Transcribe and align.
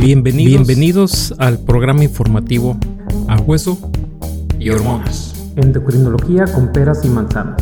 Bienvenidos, 0.00 0.64
Bienvenidos 0.64 1.34
al 1.38 1.58
programa 1.58 2.04
informativo 2.04 2.78
A 3.26 3.36
Hueso 3.40 3.90
y 4.60 4.70
Hormonas. 4.70 5.34
Endocrinología 5.56 6.44
con 6.44 6.70
peras 6.70 7.04
y 7.04 7.08
manzanas. 7.08 7.60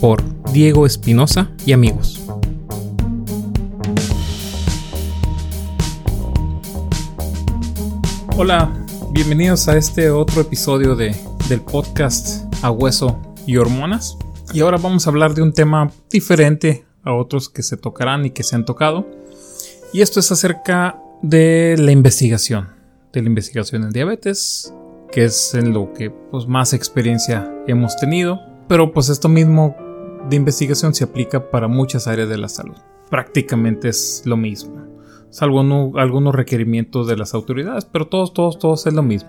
Por 0.00 0.22
Diego 0.52 0.86
Espinosa 0.86 1.50
y 1.66 1.72
amigos. 1.72 2.24
Hola, 8.36 8.72
bienvenidos 9.10 9.66
a 9.66 9.76
este 9.76 10.10
otro 10.10 10.42
episodio 10.42 10.94
de, 10.94 11.16
del 11.48 11.60
podcast 11.60 12.44
A 12.62 12.70
Hueso 12.70 13.20
y 13.48 13.56
Hormonas. 13.56 14.16
Y 14.52 14.60
ahora 14.60 14.78
vamos 14.78 15.08
a 15.08 15.10
hablar 15.10 15.34
de 15.34 15.42
un 15.42 15.52
tema 15.52 15.90
diferente 16.08 16.86
a 17.02 17.12
otros 17.12 17.48
que 17.48 17.64
se 17.64 17.76
tocarán 17.76 18.24
y 18.26 18.30
que 18.30 18.44
se 18.44 18.54
han 18.54 18.64
tocado. 18.64 19.08
Y 19.92 20.02
esto 20.02 20.20
es 20.20 20.30
acerca 20.30 21.00
de 21.28 21.76
la 21.78 21.92
investigación, 21.92 22.68
de 23.12 23.22
la 23.22 23.28
investigación 23.28 23.84
en 23.84 23.90
diabetes, 23.90 24.74
que 25.10 25.24
es 25.24 25.54
en 25.54 25.72
lo 25.72 25.92
que 25.92 26.10
pues, 26.10 26.46
más 26.46 26.72
experiencia 26.72 27.52
hemos 27.66 27.96
tenido. 27.96 28.40
Pero 28.68 28.92
pues 28.92 29.08
esto 29.08 29.28
mismo 29.28 29.76
de 30.28 30.36
investigación 30.36 30.94
se 30.94 31.04
aplica 31.04 31.50
para 31.50 31.68
muchas 31.68 32.06
áreas 32.06 32.28
de 32.28 32.38
la 32.38 32.48
salud. 32.48 32.76
Prácticamente 33.10 33.88
es 33.88 34.22
lo 34.24 34.36
mismo 34.36 34.84
salvo 35.34 35.98
algunos 35.98 36.32
requerimientos 36.32 37.08
de 37.08 37.16
las 37.16 37.34
autoridades, 37.34 37.84
pero 37.84 38.06
todos, 38.06 38.32
todos, 38.32 38.56
todos 38.56 38.86
es 38.86 38.94
lo 38.94 39.02
mismo. 39.02 39.28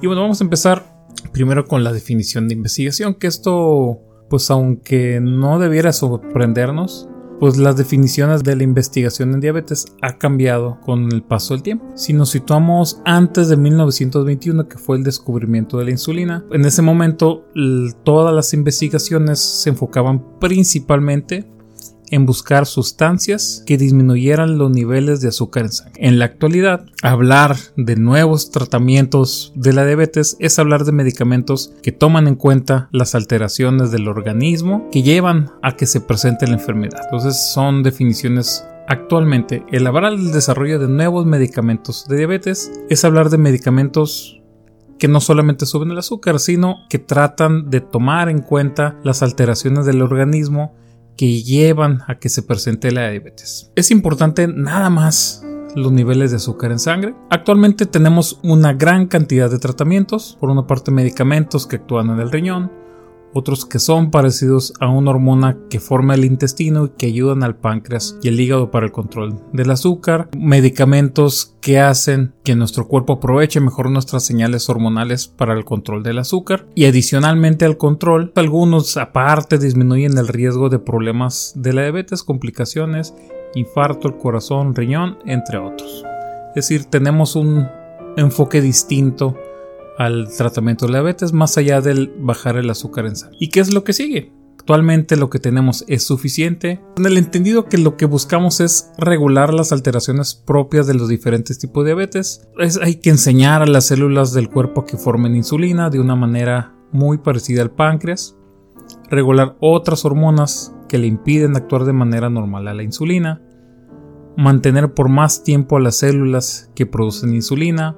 Y 0.00 0.06
bueno, 0.06 0.22
vamos 0.22 0.40
a 0.40 0.44
empezar 0.44 0.84
primero 1.32 1.66
con 1.66 1.82
la 1.82 1.92
definición 1.92 2.46
de 2.46 2.54
investigación, 2.54 3.14
que 3.14 3.26
esto, 3.26 3.98
pues 4.30 4.48
aunque 4.52 5.18
no 5.20 5.58
debiera 5.58 5.92
sorprendernos, 5.92 7.08
pues 7.38 7.56
las 7.56 7.76
definiciones 7.76 8.42
de 8.42 8.56
la 8.56 8.62
investigación 8.62 9.34
en 9.34 9.40
diabetes 9.40 9.86
ha 10.02 10.18
cambiado 10.18 10.80
con 10.80 11.12
el 11.12 11.22
paso 11.22 11.54
del 11.54 11.62
tiempo. 11.62 11.86
Si 11.94 12.12
nos 12.12 12.30
situamos 12.30 13.00
antes 13.04 13.48
de 13.48 13.56
1921, 13.56 14.68
que 14.68 14.78
fue 14.78 14.96
el 14.96 15.04
descubrimiento 15.04 15.78
de 15.78 15.84
la 15.84 15.90
insulina, 15.90 16.44
en 16.50 16.64
ese 16.64 16.82
momento 16.82 17.46
todas 18.04 18.34
las 18.34 18.54
investigaciones 18.54 19.38
se 19.38 19.70
enfocaban 19.70 20.38
principalmente 20.38 21.46
en 22.10 22.26
buscar 22.26 22.66
sustancias 22.66 23.62
que 23.66 23.78
disminuyeran 23.78 24.58
los 24.58 24.70
niveles 24.70 25.20
de 25.20 25.28
azúcar 25.28 25.64
en 25.64 25.72
sangre. 25.72 26.06
En 26.06 26.18
la 26.18 26.26
actualidad, 26.26 26.86
hablar 27.02 27.56
de 27.76 27.96
nuevos 27.96 28.50
tratamientos 28.50 29.52
de 29.54 29.72
la 29.72 29.84
diabetes 29.84 30.36
es 30.40 30.58
hablar 30.58 30.84
de 30.84 30.92
medicamentos 30.92 31.72
que 31.82 31.92
toman 31.92 32.28
en 32.28 32.34
cuenta 32.34 32.88
las 32.92 33.14
alteraciones 33.14 33.90
del 33.90 34.08
organismo 34.08 34.88
que 34.90 35.02
llevan 35.02 35.50
a 35.62 35.76
que 35.76 35.86
se 35.86 36.00
presente 36.00 36.46
la 36.46 36.54
enfermedad. 36.54 37.00
Entonces 37.04 37.50
son 37.52 37.82
definiciones 37.82 38.64
Actualmente, 38.88 39.64
el 39.72 39.84
hablar 39.88 40.12
del 40.12 40.30
desarrollo 40.30 40.78
de 40.78 40.86
nuevos 40.86 41.26
medicamentos 41.26 42.06
de 42.06 42.18
diabetes 42.18 42.70
es 42.88 43.04
hablar 43.04 43.30
de 43.30 43.38
medicamentos 43.38 44.40
que 44.98 45.08
no 45.08 45.20
solamente 45.20 45.66
suben 45.66 45.90
el 45.90 45.98
azúcar, 45.98 46.38
sino 46.38 46.76
que 46.88 46.98
tratan 46.98 47.68
de 47.68 47.80
tomar 47.80 48.28
en 48.28 48.40
cuenta 48.40 48.96
las 49.02 49.22
alteraciones 49.22 49.86
del 49.86 50.02
organismo 50.02 50.74
que 51.16 51.42
llevan 51.42 52.02
a 52.06 52.18
que 52.18 52.28
se 52.28 52.42
presente 52.42 52.92
la 52.92 53.10
diabetes. 53.10 53.72
Es 53.74 53.90
importante 53.90 54.46
nada 54.48 54.90
más 54.90 55.44
los 55.74 55.92
niveles 55.92 56.30
de 56.30 56.38
azúcar 56.38 56.72
en 56.72 56.78
sangre. 56.78 57.14
Actualmente 57.30 57.86
tenemos 57.86 58.40
una 58.42 58.72
gran 58.72 59.06
cantidad 59.06 59.50
de 59.50 59.58
tratamientos, 59.58 60.36
por 60.40 60.50
una 60.50 60.66
parte 60.66 60.90
medicamentos 60.90 61.66
que 61.66 61.76
actúan 61.76 62.10
en 62.10 62.20
el 62.20 62.32
riñón, 62.32 62.72
otros 63.36 63.66
que 63.66 63.78
son 63.78 64.10
parecidos 64.10 64.72
a 64.80 64.88
una 64.88 65.10
hormona 65.10 65.58
que 65.68 65.78
forma 65.78 66.14
el 66.14 66.24
intestino 66.24 66.86
y 66.86 66.90
que 66.90 67.06
ayudan 67.06 67.42
al 67.42 67.56
páncreas 67.56 68.18
y 68.22 68.28
el 68.28 68.40
hígado 68.40 68.70
para 68.70 68.86
el 68.86 68.92
control 68.92 69.40
del 69.52 69.70
azúcar, 69.70 70.30
medicamentos 70.36 71.54
que 71.60 71.78
hacen 71.78 72.32
que 72.44 72.54
nuestro 72.54 72.88
cuerpo 72.88 73.14
aproveche 73.14 73.60
mejor 73.60 73.90
nuestras 73.90 74.24
señales 74.24 74.68
hormonales 74.70 75.28
para 75.28 75.52
el 75.52 75.64
control 75.64 76.02
del 76.02 76.18
azúcar 76.18 76.66
y 76.74 76.86
adicionalmente 76.86 77.64
al 77.64 77.76
control, 77.76 78.32
algunos 78.36 78.96
aparte 78.96 79.58
disminuyen 79.58 80.16
el 80.16 80.28
riesgo 80.28 80.68
de 80.68 80.78
problemas 80.78 81.52
de 81.56 81.72
la 81.72 81.82
diabetes, 81.82 82.22
complicaciones, 82.22 83.14
infarto, 83.54 84.08
el 84.08 84.16
corazón, 84.16 84.74
riñón, 84.74 85.18
entre 85.26 85.58
otros. 85.58 86.04
Es 86.48 86.68
decir, 86.68 86.86
tenemos 86.86 87.36
un 87.36 87.68
enfoque 88.16 88.62
distinto 88.62 89.36
al 89.98 90.28
tratamiento 90.36 90.86
de 90.86 90.92
la 90.92 90.98
diabetes 90.98 91.32
más 91.32 91.56
allá 91.58 91.80
del 91.80 92.12
bajar 92.18 92.56
el 92.56 92.70
azúcar 92.70 93.06
en 93.06 93.16
sangre. 93.16 93.36
¿Y 93.40 93.48
qué 93.48 93.60
es 93.60 93.72
lo 93.72 93.84
que 93.84 93.92
sigue? 93.92 94.32
Actualmente 94.58 95.16
lo 95.16 95.30
que 95.30 95.38
tenemos 95.38 95.84
es 95.86 96.02
suficiente, 96.02 96.80
en 96.96 97.06
el 97.06 97.18
entendido 97.18 97.66
que 97.66 97.78
lo 97.78 97.96
que 97.96 98.04
buscamos 98.04 98.60
es 98.60 98.90
regular 98.98 99.54
las 99.54 99.70
alteraciones 99.70 100.34
propias 100.34 100.88
de 100.88 100.94
los 100.94 101.08
diferentes 101.08 101.58
tipos 101.60 101.84
de 101.84 101.90
diabetes. 101.90 102.48
hay 102.82 102.96
que 102.96 103.10
enseñar 103.10 103.62
a 103.62 103.66
las 103.66 103.86
células 103.86 104.32
del 104.32 104.50
cuerpo 104.50 104.84
que 104.84 104.96
formen 104.96 105.36
insulina 105.36 105.88
de 105.88 106.00
una 106.00 106.16
manera 106.16 106.74
muy 106.90 107.18
parecida 107.18 107.62
al 107.62 107.70
páncreas, 107.70 108.36
regular 109.08 109.56
otras 109.60 110.04
hormonas 110.04 110.74
que 110.88 110.98
le 110.98 111.06
impiden 111.06 111.56
actuar 111.56 111.84
de 111.84 111.92
manera 111.92 112.28
normal 112.28 112.66
a 112.66 112.74
la 112.74 112.82
insulina, 112.82 113.42
mantener 114.36 114.94
por 114.94 115.08
más 115.08 115.44
tiempo 115.44 115.76
a 115.76 115.80
las 115.80 115.98
células 115.98 116.70
que 116.74 116.86
producen 116.86 117.34
insulina, 117.34 117.96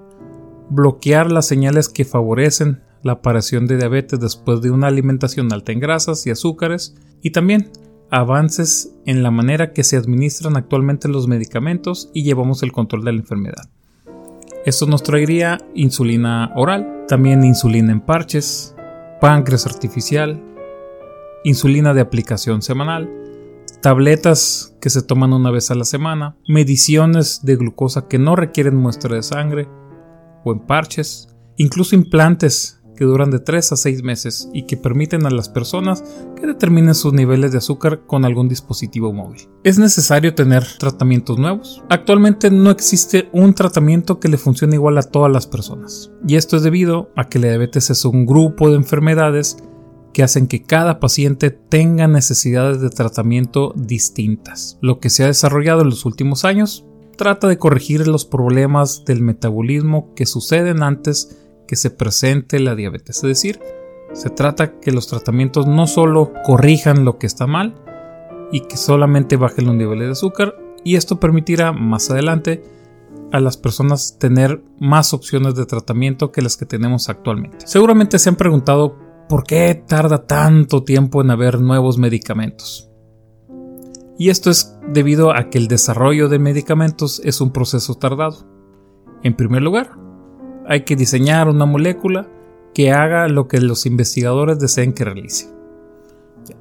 bloquear 0.71 1.31
las 1.31 1.47
señales 1.47 1.89
que 1.89 2.05
favorecen 2.05 2.83
la 3.03 3.12
aparición 3.12 3.67
de 3.67 3.77
diabetes 3.77 4.21
después 4.21 4.61
de 4.61 4.71
una 4.71 4.89
alimentación 4.89 5.53
alta 5.53 5.73
en 5.73 5.81
grasas 5.81 6.27
y 6.27 6.31
azúcares 6.31 6.97
y 7.23 7.31
también 7.31 7.71
avances 8.11 8.95
en 9.05 9.23
la 9.23 9.31
manera 9.31 9.73
que 9.73 9.84
se 9.84 9.97
administran 9.97 10.57
actualmente 10.57 11.09
los 11.09 11.28
medicamentos 11.28 12.11
y 12.15 12.23
llevamos 12.23 12.62
el 12.62 12.73
control 12.73 13.05
de 13.05 13.12
la 13.12 13.19
enfermedad. 13.19 13.69
Esto 14.65 14.87
nos 14.87 15.03
traería 15.03 15.59
insulina 15.75 16.53
oral, 16.57 17.05
también 17.07 17.45
insulina 17.45 17.93
en 17.93 18.01
parches, 18.01 18.75
páncreas 19.21 19.67
artificial, 19.67 20.43
insulina 21.45 21.95
de 21.95 22.01
aplicación 22.01 22.62
semanal, 22.62 23.11
tabletas 23.81 24.75
que 24.81 24.91
se 24.91 25.03
toman 25.03 25.33
una 25.33 25.51
vez 25.51 25.71
a 25.71 25.75
la 25.75 25.84
semana, 25.84 26.37
mediciones 26.47 27.41
de 27.45 27.57
glucosa 27.57 28.09
que 28.09 28.19
no 28.19 28.37
requieren 28.37 28.77
muestra 28.77 29.15
de 29.15 29.23
sangre, 29.23 29.69
o 30.48 30.53
en 30.53 30.60
parches, 30.60 31.28
incluso 31.56 31.94
implantes 31.94 32.78
que 32.98 33.04
duran 33.04 33.31
de 33.31 33.38
3 33.38 33.72
a 33.72 33.76
6 33.76 34.03
meses 34.03 34.50
y 34.53 34.64
que 34.64 34.76
permiten 34.76 35.25
a 35.25 35.31
las 35.31 35.48
personas 35.48 36.03
que 36.34 36.48
determinen 36.48 36.97
sus 36.97 37.12
niveles 37.12 37.53
de 37.53 37.59
azúcar 37.59 38.06
con 38.06 38.25
algún 38.25 38.48
dispositivo 38.48 39.12
móvil. 39.12 39.48
¿Es 39.62 39.78
necesario 39.78 40.34
tener 40.34 40.64
tratamientos 40.78 41.38
nuevos? 41.38 41.84
Actualmente 41.91 42.50
no 42.50 42.70
existe 42.70 43.28
un 43.32 43.54
tratamiento 43.54 44.19
que 44.19 44.26
le 44.26 44.36
funcione 44.36 44.75
igual 44.75 44.98
a 44.98 45.03
todas 45.03 45.31
las 45.31 45.47
personas, 45.47 46.10
y 46.26 46.34
esto 46.34 46.56
es 46.56 46.65
debido 46.65 47.12
a 47.15 47.28
que 47.28 47.38
la 47.38 47.48
diabetes 47.48 47.91
es 47.91 48.04
un 48.04 48.26
grupo 48.26 48.69
de 48.69 48.76
enfermedades 48.76 49.59
que 50.12 50.25
hacen 50.25 50.48
que 50.48 50.65
cada 50.65 50.98
paciente 50.98 51.50
tenga 51.50 52.09
necesidades 52.09 52.80
de 52.80 52.91
tratamiento 52.91 53.72
distintas. 53.76 54.76
Lo 54.80 54.98
que 54.98 55.10
se 55.10 55.22
ha 55.22 55.28
desarrollado 55.28 55.82
en 55.82 55.91
los 55.91 56.04
últimos 56.04 56.44
años 56.44 56.88
trata 57.19 57.49
de 57.49 57.59
corregir 57.59 58.09
los 58.09 58.25
problemas 58.25 59.05
del 59.05 59.21
metabolismo 59.21 60.15
que 60.15 60.25
suceden 60.25 60.83
antes 60.83 61.39
que 61.67 61.77
se 61.77 61.91
presente 61.91 62.59
la 62.61 62.75
diabetes. 62.75 63.17
Es 63.17 63.23
decir, 63.23 63.61
se 64.15 64.31
trata 64.31 64.81
que 64.81 64.93
los 64.93 65.06
tratamientos 65.06 65.67
no 65.67 65.87
solo 65.87 66.33
corrijan 66.45 67.05
lo 67.05 67.19
que 67.19 67.27
está 67.27 67.47
mal 67.47 67.75
y 68.51 68.61
que 68.61 68.78
solamente 68.78 69.37
bajen 69.37 69.67
los 69.67 69.75
niveles 69.75 70.07
de 70.07 70.12
azúcar 70.12 70.57
y 70.83 70.97
esto 70.97 71.21
permitirá 71.21 71.73
más 71.73 72.11
adelante 72.11 72.62
a 73.33 73.41
las 73.41 73.59
personas 73.59 74.19
tener 74.19 74.62
más 74.81 75.12
opciones 75.12 75.55
de 75.55 75.67
tratamiento 75.67 76.33
que 76.33 76.41
las 76.41 76.57
que 76.57 76.65
tenemos 76.65 77.11
actualmente. 77.11 77.67
Seguramente 77.67 78.19
se 78.19 78.31
han 78.31 78.37
preguntado 78.37 78.97
por 79.28 79.45
qué 79.45 79.75
tarda 79.75 80.27
tanto 80.27 80.84
tiempo 80.84 81.21
en 81.21 81.31
haber 81.31 81.61
nuevos 81.61 81.99
medicamentos. 81.99 82.88
Y 84.18 84.30
esto 84.30 84.50
es 84.50 84.76
debido 84.92 85.32
a 85.32 85.48
que 85.48 85.59
el 85.59 85.68
desarrollo 85.68 86.28
de 86.28 86.41
medicamentos 86.41 87.22
es 87.24 87.41
un 87.41 87.53
proceso 87.53 87.94
tardado. 87.94 88.47
En 89.22 89.34
primer 89.34 89.62
lugar, 89.62 89.92
hay 90.66 90.84
que 90.84 90.97
diseñar 90.97 91.48
una 91.48 91.66
molécula 91.66 92.28
que 92.74 92.91
haga 92.92 93.28
lo 93.28 93.47
que 93.47 93.60
los 93.60 93.86
investigadores 93.86 94.59
deseen 94.59 94.92
que 94.92 95.04
realice. 95.04 95.48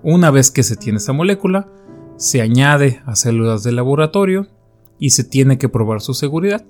Una 0.03 0.29
vez 0.29 0.51
que 0.51 0.61
se 0.61 0.75
tiene 0.75 0.99
esa 0.99 1.13
molécula, 1.13 1.67
se 2.15 2.41
añade 2.41 3.01
a 3.05 3.15
células 3.15 3.63
de 3.63 3.71
laboratorio 3.71 4.47
y 4.99 5.09
se 5.09 5.23
tiene 5.23 5.57
que 5.57 5.69
probar 5.69 6.01
su 6.01 6.13
seguridad. 6.13 6.63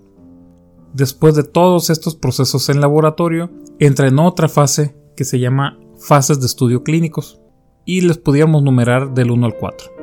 Después 0.93 1.35
de 1.35 1.43
todos 1.43 1.89
estos 1.89 2.15
procesos 2.15 2.69
en 2.69 2.79
laboratorio, 2.79 3.51
entra 3.79 4.07
en 4.07 4.19
otra 4.19 4.47
fase 4.47 4.95
que 5.17 5.25
se 5.25 5.39
llama 5.39 5.77
fases 5.99 6.39
de 6.39 6.45
estudio 6.45 6.83
clínicos 6.83 7.41
y 7.85 8.01
les 8.01 8.17
podríamos 8.17 8.63
numerar 8.63 9.13
del 9.13 9.31
1 9.31 9.45
al 9.45 9.55
4. 9.57 9.96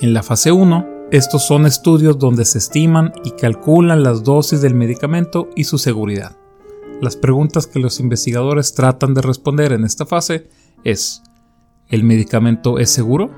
En 0.00 0.14
la 0.14 0.22
fase 0.22 0.52
1, 0.52 0.86
estos 1.10 1.46
son 1.46 1.66
estudios 1.66 2.18
donde 2.18 2.44
se 2.44 2.58
estiman 2.58 3.12
y 3.24 3.32
calculan 3.32 4.02
las 4.02 4.24
dosis 4.24 4.62
del 4.62 4.74
medicamento 4.74 5.50
y 5.54 5.64
su 5.64 5.78
seguridad. 5.78 6.36
Las 7.00 7.16
preguntas 7.16 7.66
que 7.66 7.80
los 7.80 8.00
investigadores 8.00 8.74
tratan 8.74 9.12
de 9.12 9.22
responder 9.22 9.72
en 9.72 9.84
esta 9.84 10.06
fase 10.06 10.48
es 10.84 11.22
¿el 11.88 12.04
medicamento 12.04 12.78
es 12.78 12.90
seguro? 12.90 13.30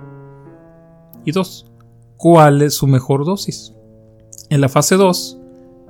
Y 1.25 1.32
2. 1.32 1.67
¿Cuál 2.17 2.62
es 2.62 2.75
su 2.75 2.87
mejor 2.87 3.25
dosis? 3.25 3.73
En 4.50 4.61
la 4.61 4.69
fase 4.69 4.96
2, 4.96 5.38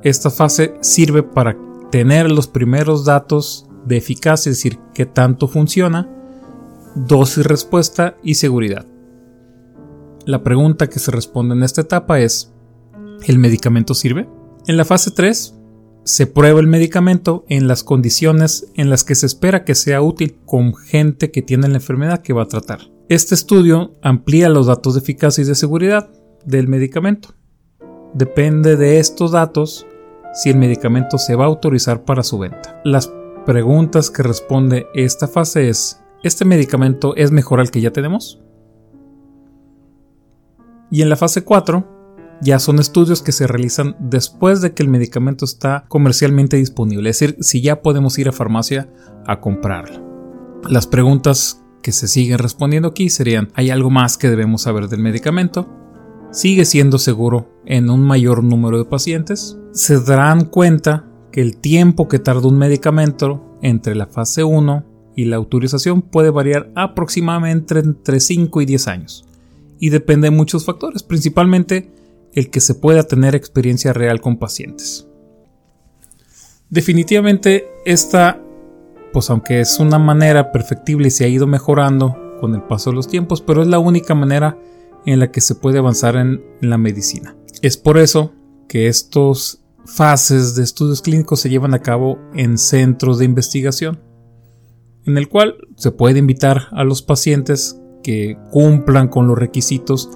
esta 0.03 0.31
fase 0.31 0.75
sirve 0.81 1.23
para 1.23 1.57
tener 1.91 2.31
los 2.31 2.47
primeros 2.47 3.05
datos 3.05 3.67
de 3.85 3.97
eficacia, 3.97 4.51
es 4.51 4.57
decir, 4.57 4.79
qué 4.95 5.05
tanto 5.05 5.49
funciona, 5.49 6.09
dosis 6.95 7.45
respuesta 7.45 8.17
y 8.23 8.35
seguridad. 8.35 8.87
La 10.27 10.43
pregunta 10.43 10.89
que 10.89 10.99
se 10.99 11.11
responde 11.11 11.55
en 11.55 11.63
esta 11.63 11.83
etapa 11.83 12.21
es, 12.21 12.53
¿el 13.27 13.39
medicamento 13.39 13.95
sirve? 13.95 14.27
En 14.67 14.79
la 14.79 14.87
fase 14.87 15.11
3 15.11 15.55
se 16.05 16.27
prueba 16.27 16.61
el 16.61 16.67
medicamento 16.67 17.45
en 17.49 17.69
las 17.69 17.85
condiciones 17.85 18.71
en 18.75 18.89
las 18.89 19.05
que 19.05 19.15
se 19.15 19.27
espera 19.27 19.65
que 19.65 19.75
sea 19.75 20.01
útil 20.01 20.39
con 20.47 20.75
gente 20.75 21.31
que 21.31 21.43
tiene 21.43 21.69
la 21.69 21.77
enfermedad 21.77 22.23
que 22.23 22.33
va 22.33 22.45
a 22.45 22.49
tratar. 22.49 22.81
Este 23.11 23.35
estudio 23.35 23.93
amplía 24.01 24.49
los 24.49 24.67
datos 24.67 24.95
de 24.95 25.01
eficacia 25.01 25.43
y 25.43 25.47
de 25.47 25.55
seguridad 25.55 26.11
del 26.47 26.69
medicamento. 26.69 27.35
Depende 28.15 28.77
de 28.77 29.01
estos 29.01 29.33
datos 29.33 29.87
si 30.33 30.49
el 30.49 30.57
medicamento 30.57 31.19
se 31.19 31.37
va 31.37 31.45
a 31.45 31.49
autorizar 31.49 32.05
para 32.05 32.23
su 32.23 32.39
venta. 32.39 32.81
Las 32.85 33.13
preguntas 33.45 34.11
que 34.11 34.23
responde 34.23 34.87
esta 34.95 35.29
fase 35.29 35.69
es, 35.69 36.01
¿este 36.23 36.47
medicamento 36.47 37.15
es 37.17 37.31
mejor 37.31 37.61
al 37.61 37.71
que 37.71 37.83
ya 37.83 37.93
tenemos? 37.93 38.41
Y 40.91 41.03
en 41.03 41.09
la 41.09 41.17
fase 41.17 41.43
4 41.43 41.95
ya 42.41 42.59
son 42.59 42.79
estudios 42.79 43.23
que 43.23 43.33
se 43.33 43.47
realizan 43.47 43.97
después 43.99 44.61
de 44.61 44.75
que 44.75 44.83
el 44.83 44.89
medicamento 44.89 45.45
está 45.45 45.85
comercialmente 45.89 46.57
disponible, 46.57 47.11
es 47.11 47.19
decir, 47.19 47.37
si 47.41 47.63
ya 47.63 47.81
podemos 47.83 48.19
ir 48.19 48.29
a 48.29 48.33
farmacia 48.33 48.89
a 49.27 49.41
comprarlo. 49.41 50.03
Las 50.69 50.87
preguntas 50.87 51.63
que 51.83 51.93
se 51.93 52.09
siguen 52.09 52.39
respondiendo 52.39 52.89
aquí 52.89 53.11
serían, 53.11 53.51
¿hay 53.55 53.71
algo 53.71 53.91
más 53.91 54.19
que 54.19 54.29
debemos 54.29 54.63
saber 54.63 54.89
del 54.89 55.01
medicamento? 55.01 55.69
¿Sigue 56.33 56.65
siendo 56.65 56.99
seguro 56.99 57.61
en 57.65 57.91
un 57.91 58.03
mayor 58.03 58.43
número 58.43 58.79
de 58.79 58.85
pacientes? 58.85 59.57
Se 59.73 60.01
darán 60.01 60.47
cuenta 60.47 61.07
que 61.31 61.41
el 61.41 61.57
tiempo 61.57 62.09
que 62.09 62.19
tarda 62.19 62.49
un 62.49 62.59
medicamento 62.59 63.57
entre 63.63 63.95
la 63.95 64.07
fase 64.07 64.45
1 64.45 64.85
y 65.17 65.27
la 65.27 65.37
autorización 65.37 66.03
puede 66.03 66.31
variar 66.31 66.73
aproximadamente 66.75 67.79
entre 67.79 68.21
5 68.21 68.61
y 68.61 68.67
10 68.67 68.89
años 68.89 69.25
y 69.79 69.91
depende 69.91 70.27
de 70.27 70.37
muchos 70.37 70.65
factores, 70.65 71.03
principalmente 71.03 71.91
el 72.33 72.51
que 72.51 72.61
se 72.61 72.75
pueda 72.75 73.05
tener 73.05 73.35
experiencia 73.35 73.93
real 73.93 74.21
con 74.21 74.39
pacientes. 74.39 75.09
Definitivamente 76.71 77.67
esta, 77.85 78.41
pues 79.13 79.31
aunque 79.31 79.61
es 79.61 79.79
una 79.79 79.99
manera 79.99 80.51
perfectible 80.51 81.09
y 81.09 81.11
se 81.11 81.25
ha 81.25 81.29
ido 81.29 81.47
mejorando 81.47 82.17
con 82.41 82.55
el 82.55 82.63
paso 82.63 82.91
de 82.91 82.97
los 82.97 83.09
tiempos, 83.09 83.41
pero 83.41 83.63
es 83.63 83.69
la 83.69 83.79
única 83.79 84.15
manera 84.15 84.59
en 85.07 85.21
la 85.21 85.31
que 85.31 85.41
se 85.41 85.55
puede 85.55 85.79
avanzar 85.79 86.17
en, 86.17 86.43
en 86.61 86.71
la 86.71 86.79
medicina. 86.79 87.37
Es 87.63 87.77
por 87.77 87.99
eso 87.99 88.33
que 88.69 88.89
estos 88.89 89.65
fases 89.85 90.55
de 90.55 90.65
estudios 90.65 91.03
clínicos 91.03 91.41
se 91.41 91.51
llevan 91.51 91.75
a 91.75 91.83
cabo 91.83 92.19
en 92.35 92.59
centros 92.59 93.19
de 93.19 93.27
investigación, 93.27 94.01
en 95.07 95.19
el 95.19 95.29
cual 95.29 95.57
se 95.77 95.91
puede 95.91 96.19
invitar 96.19 96.69
a 96.73 96.85
los 96.85 97.03
pacientes 97.03 97.81
que 98.05 98.39
cumplan 98.53 99.09
con 99.09 99.27
los 99.27 99.37
requisitos 99.37 100.11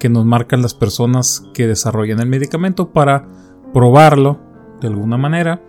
que 0.00 0.08
nos 0.08 0.24
marcan 0.24 0.62
las 0.62 0.74
personas 0.74 1.44
que 1.54 1.68
desarrollan 1.68 2.18
el 2.18 2.26
medicamento 2.26 2.92
para 2.92 3.28
probarlo 3.72 4.40
de 4.80 4.88
alguna 4.88 5.16
manera 5.16 5.62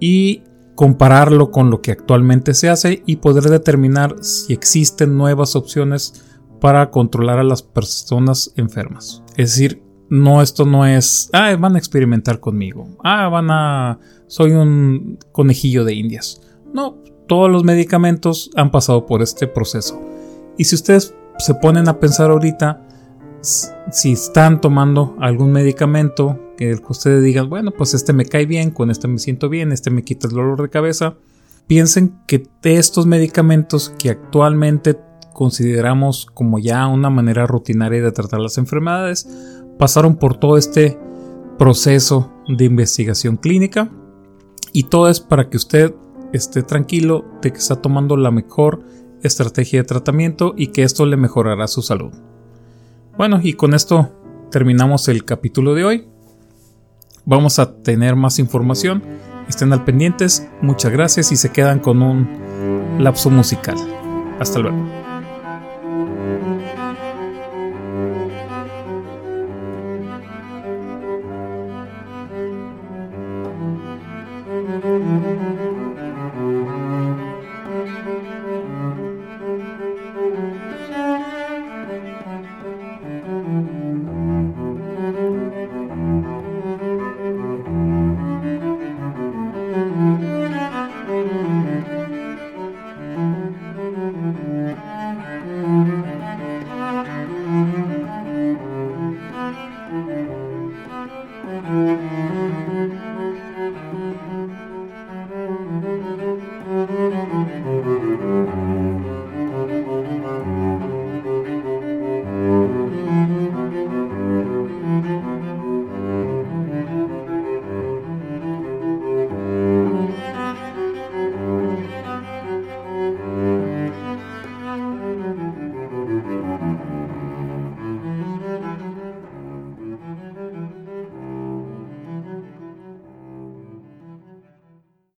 y 0.00 0.42
compararlo 0.74 1.50
con 1.50 1.70
lo 1.70 1.82
que 1.82 1.92
actualmente 1.92 2.54
se 2.54 2.68
hace 2.70 3.02
y 3.04 3.16
poder 3.16 3.44
determinar 3.44 4.16
si 4.22 4.52
existen 4.52 5.16
nuevas 5.16 5.56
opciones 5.56 6.24
para 6.60 6.90
controlar 6.90 7.38
a 7.38 7.44
las 7.44 7.62
personas 7.62 8.52
enfermas. 8.56 9.22
Es 9.36 9.52
decir, 9.52 9.82
no 10.08 10.40
esto 10.42 10.64
no 10.64 10.86
es, 10.86 11.30
ah, 11.32 11.56
van 11.56 11.74
a 11.74 11.78
experimentar 11.78 12.40
conmigo. 12.40 12.96
Ah, 13.02 13.28
van 13.28 13.50
a 13.50 13.98
soy 14.28 14.52
un 14.52 15.18
conejillo 15.32 15.84
de 15.84 15.94
indias. 15.94 16.40
No, 16.72 17.02
todos 17.26 17.50
los 17.50 17.64
medicamentos 17.64 18.50
han 18.56 18.70
pasado 18.70 19.06
por 19.06 19.22
este 19.22 19.46
proceso. 19.46 20.00
Y 20.56 20.64
si 20.64 20.74
ustedes 20.74 21.14
se 21.38 21.54
ponen 21.54 21.88
a 21.88 21.98
pensar 21.98 22.30
ahorita, 22.30 22.82
si 23.40 24.12
están 24.12 24.60
tomando 24.60 25.16
algún 25.20 25.52
medicamento 25.52 26.40
que 26.56 26.74
ustedes 26.88 27.22
digan, 27.22 27.48
bueno, 27.48 27.70
pues 27.70 27.94
este 27.94 28.12
me 28.12 28.24
cae 28.24 28.46
bien, 28.46 28.70
con 28.70 28.90
este 28.90 29.08
me 29.08 29.18
siento 29.18 29.48
bien, 29.48 29.72
este 29.72 29.90
me 29.90 30.02
quita 30.02 30.26
el 30.26 30.34
dolor 30.34 30.62
de 30.62 30.70
cabeza, 30.70 31.14
piensen 31.66 32.18
que 32.26 32.48
estos 32.62 33.06
medicamentos 33.06 33.92
que 33.98 34.10
actualmente 34.10 34.98
consideramos 35.32 36.26
como 36.32 36.58
ya 36.58 36.86
una 36.86 37.10
manera 37.10 37.46
rutinaria 37.46 38.02
de 38.02 38.12
tratar 38.12 38.40
las 38.40 38.56
enfermedades, 38.56 39.28
pasaron 39.78 40.16
por 40.16 40.38
todo 40.38 40.56
este 40.56 40.98
proceso 41.58 42.32
de 42.48 42.64
investigación 42.64 43.36
clínica. 43.36 43.90
Y 44.72 44.84
todo 44.84 45.08
es 45.08 45.20
para 45.20 45.48
que 45.48 45.56
usted 45.56 45.94
esté 46.32 46.62
tranquilo 46.62 47.24
de 47.42 47.52
que 47.52 47.58
está 47.58 47.76
tomando 47.76 48.16
la 48.16 48.30
mejor 48.30 48.82
estrategia 49.22 49.80
de 49.80 49.88
tratamiento 49.88 50.54
y 50.56 50.68
que 50.68 50.82
esto 50.82 51.06
le 51.06 51.16
mejorará 51.16 51.66
su 51.66 51.82
salud. 51.82 52.12
Bueno, 53.16 53.40
y 53.42 53.54
con 53.54 53.74
esto 53.74 54.12
terminamos 54.50 55.08
el 55.08 55.24
capítulo 55.24 55.74
de 55.74 55.84
hoy. 55.84 56.08
Vamos 57.24 57.58
a 57.58 57.82
tener 57.82 58.14
más 58.14 58.38
información. 58.38 59.02
Estén 59.48 59.72
al 59.72 59.84
pendientes. 59.84 60.48
Muchas 60.60 60.92
gracias 60.92 61.32
y 61.32 61.36
se 61.36 61.50
quedan 61.50 61.80
con 61.80 62.02
un 62.02 62.98
lapso 62.98 63.30
musical. 63.30 63.76
Hasta 64.38 64.58
luego. 64.58 65.05